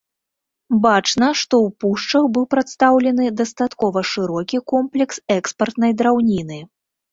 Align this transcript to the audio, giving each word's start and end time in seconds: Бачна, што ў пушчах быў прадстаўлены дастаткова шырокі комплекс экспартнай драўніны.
Бачна, 0.85 1.27
што 1.41 1.55
ў 1.65 1.67
пушчах 1.83 2.25
быў 2.37 2.47
прадстаўлены 2.55 3.29
дастаткова 3.43 3.99
шырокі 4.15 4.63
комплекс 4.75 5.23
экспартнай 5.39 5.97
драўніны. 6.03 6.59